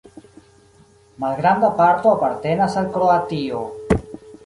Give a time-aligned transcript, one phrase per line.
[1.25, 3.65] Malgranda parto apartenas al Kroatio.